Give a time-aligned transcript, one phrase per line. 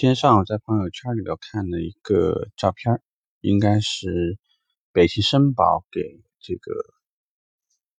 [0.00, 3.02] 今天上午在朋友圈里头看了一个照片，
[3.42, 4.38] 应该是
[4.92, 6.72] 北汽绅宝给这个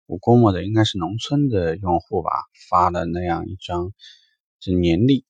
[0.07, 2.31] 我估摸的，应该是农村的用户吧，
[2.71, 3.93] 发的那样一张
[4.61, 5.27] 这年历。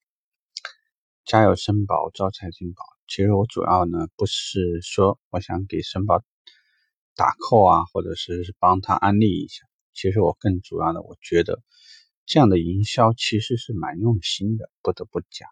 [1.25, 2.85] 家有绅宝，招财进宝。
[3.09, 6.23] 其实我主要呢不是说我想给绅宝
[7.17, 9.67] 打 call 啊，或者是帮他安利一下。
[9.93, 11.65] 其实我更主要的，我觉得
[12.27, 15.49] 这样的营销其实是蛮用心的，不得不讲。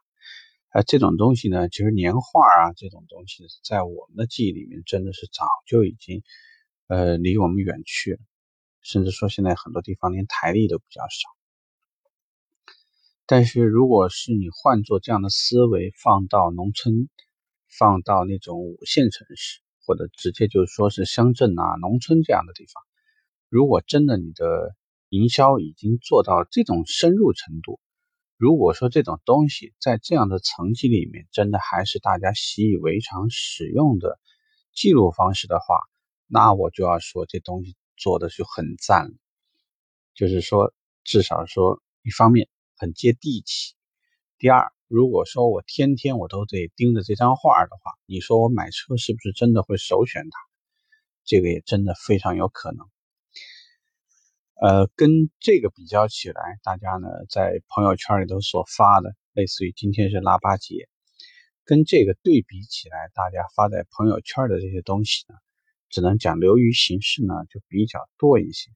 [0.71, 6.22] 啊，这种东西呢，其实年画啊，这种东西在我们的记忆里面真的是早就已经，
[6.89, 8.18] 呃，离我们远去了。
[8.82, 11.29] 甚至说现在很多地方连台历都比较少。
[13.27, 17.08] 但是如果是你换做这样的思维，放到农村，
[17.79, 22.82] 放到那种五线城市，或者直接就是说是乡镇啊、农村这样的地方，
[23.49, 24.75] 如果真的你的
[25.08, 27.80] 营销已经做到这种深入程度，
[28.39, 34.20] 如果说这种东西在这样的层级里面，真的还是大家习以为常使用的
[34.72, 35.80] 记录方式的话，
[36.28, 39.11] 那我就要说这东西做的就很赞。
[40.14, 40.72] 就是说，
[41.03, 43.75] 至少说一方面很接地气。
[44.39, 50.39] 第二，如果说我天天我都得盯着这张画的话，你说我买车是不是真的会首选它？
[51.25, 52.86] 这个也真的非常有可能。
[54.61, 60.89] 呃，跟这个比较起来，大家呢在朋友圈里头所发的，类似于今天是腊八节，
[61.64, 65.36] 跟这个对比起来，大家发在朋友圈的这些东西呢，
[65.89, 68.73] 只能讲流于形式呢，就比较多一些。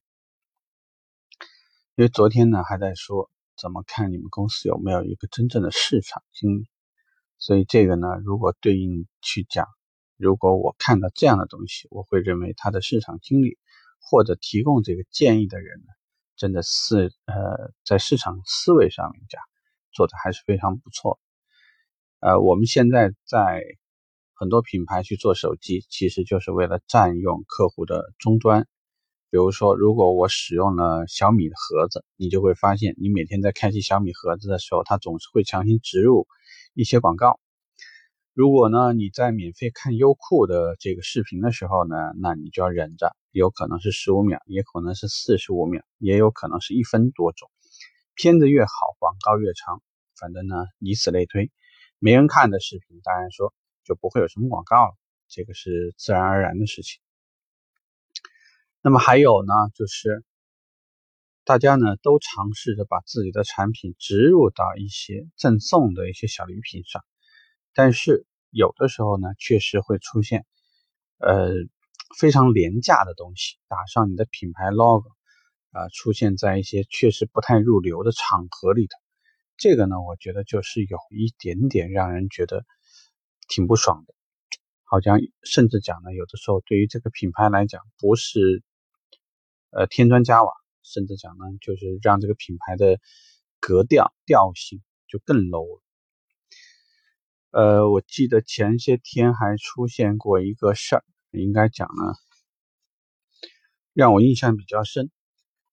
[1.95, 6.69] 因为昨天呢还在说怎么看你们公司有没有一个真正的市场经理，
[7.39, 9.67] 所以这个呢，如果对应去讲，
[10.15, 13.57] 如果我看到这样的东西，我会认为他的市场经理。
[14.03, 15.87] 或者提供这个建议的人呢，
[16.35, 19.41] 真的是呃，在市场思维上面讲，
[19.91, 21.19] 做的还是非常不错。
[22.19, 23.63] 呃，我们现在在
[24.33, 28.67] 很多品牌去做手机，其实就是为了占用客户的终端。
[29.29, 36.27] 比如说，如果我使用了小米的盒子，你就会发现，你每天在开启小米盒子的时候，它总是会强行植入
[36.75, 37.39] 一些广告。
[38.35, 47.51] 如果呢，你在免费看优酷的这个视频的时候呢，那你就要忍着，有可能是十五秒，也可能是四十五秒，也有可能是一分多钟。
[48.15, 49.83] 片子越好，广告越长，
[50.19, 51.51] 反正呢，以此类推，
[51.99, 54.95] 没人看的视频，当然说就不会有什么广告了，
[55.27, 57.03] 这个是自然而然的事情。
[58.81, 60.25] 那么还有呢，就是
[61.43, 67.03] 大家呢都尝试着把自己的产品植入到一些赠送的一些小礼品上。
[67.73, 70.45] 但是有的时候呢，确实会出现，
[71.17, 71.49] 呃，
[72.17, 75.09] 非常廉价的东西，打上你的品牌 logo，
[75.71, 78.97] 啊，出现在一些确实不太入流的场合里头，
[79.57, 82.63] 这个呢，我觉得就是有一点点让人觉得
[83.47, 84.13] 挺不爽的，
[84.83, 88.63] 好像甚至讲呢，有的时候对于这个品牌来讲，不是
[89.71, 90.51] 呃添砖加瓦，
[90.83, 92.99] 甚至讲呢，就是让这个品牌的
[93.59, 95.82] 格调调性就更 low 了。
[97.53, 102.15] 呃，我记得前些天还出现过一个事儿，应该讲呢，
[103.93, 105.11] 让我印象比较深。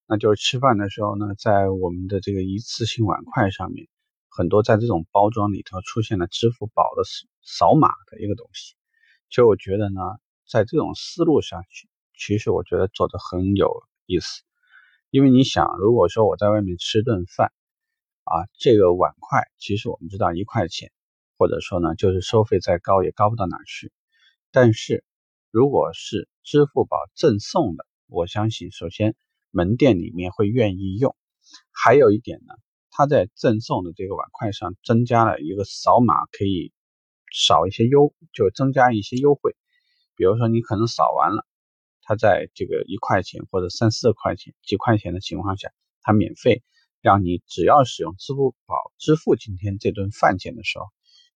[0.07, 3.89] 那就是吃饭的时候呢，在我们的这个一次性碗筷上面，
[4.29, 7.03] 很多在这种包装里头出现了支付宝的
[7.43, 8.75] 扫码的一个东西。
[9.31, 10.03] 其实我觉得呢，
[10.47, 13.73] 在这种思路上去，其实我觉得做的很有
[14.05, 14.43] 意思。
[15.09, 17.51] 因为你想，如果说我在外面吃顿饭，
[18.25, 20.93] 啊，这个碗筷其实我们知道一块钱。
[21.41, 23.91] 或者说呢，就是收费再高也高不到哪去。
[24.51, 25.03] 但是，
[25.51, 29.17] 如果是支付宝赠送的，我相信首先
[29.51, 31.17] 门店里面会愿意用。
[31.73, 32.53] 还有一点呢，
[32.91, 36.75] 它在赠送的这个碗筷上增加了一个扫码，可以
[37.33, 39.57] 少一些优，就增加一些优惠。
[40.17, 41.47] 比如说你可能扫完了，
[42.03, 45.73] 它在这个一块钱或者三四块钱、几块钱的情况下，
[46.03, 46.63] 它免费
[47.01, 50.85] 让你只要使用支付宝支付今天这顿饭钱的时候。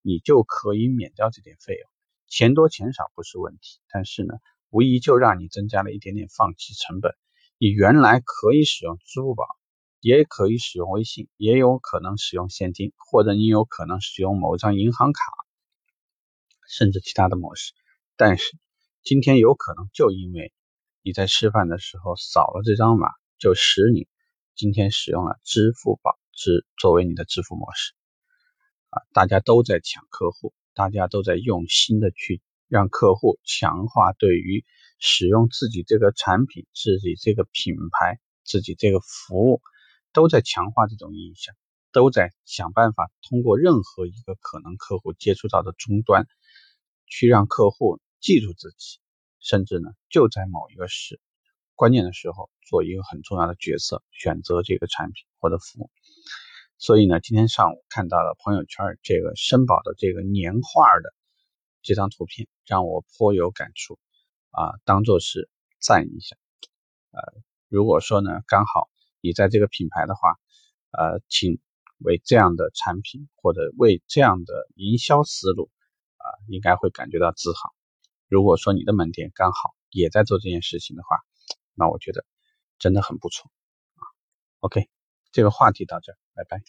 [0.06, 1.90] 你就可以免掉这点费用，
[2.28, 4.34] 钱多钱少不是问题，但是呢，
[4.68, 7.14] 无疑就让你增加了一点点放弃成本。
[7.56, 9.46] 你原来可以使用支付宝，
[10.00, 15.22] 也可以使用微信，也有可能使用现金，或者你有可能使用某张银行卡，
[16.68, 17.72] 甚至其他的模式。
[18.14, 18.58] 但是
[19.02, 20.52] 今天有可能就因为
[21.02, 23.08] 你在吃饭的时候扫了这张码，
[23.38, 24.06] 就使你
[24.54, 27.94] 今天使用了支付宝支作为你的支付模式。
[29.12, 34.64] 大家都在抢客户，大家都在用心的去让客户强化对于
[34.98, 39.60] 使用自己这个产品、自己这个品牌、自己这个服务，
[40.12, 41.54] 都在强化这种印象。
[41.92, 46.26] 都在想办法通过任何一个可能客户接触到的终端，
[47.06, 48.98] 去让客户记住自己，
[49.38, 51.20] 甚至呢就在某一个时
[51.76, 55.90] 关键的时候做一个很重要的角色，选择这个产品或者服务。
[56.84, 61.14] 所以呢，今天上午看到了朋友圈这个申宝的这个年画的
[61.80, 63.98] 这张图片，让我颇有感触
[64.50, 65.48] 啊，当做是
[65.80, 66.36] 赞一下。
[67.10, 68.90] 呃，如果说呢，刚好
[69.22, 70.34] 你在这个品牌的话，
[70.90, 71.58] 呃，请。
[71.98, 75.70] 为这样的产品或者为这样的营销思路
[76.18, 77.72] 啊，应该会感觉到自豪。
[78.28, 81.20] 如果说你的门店刚好也在做这件事情的话，
[81.72, 82.26] 那我觉得
[82.78, 83.50] 真的很不错
[83.94, 84.02] 啊。
[84.58, 84.90] OK，
[85.34, 86.64] 这个话题到这儿，拜拜。